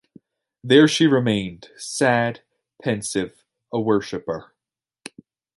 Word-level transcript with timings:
There 0.63 0.87
she 0.87 1.05
remained— 1.05 1.69
sad, 1.77 2.41
pensive, 2.81 3.43
a 3.71 3.79
worshipper. 3.79 4.51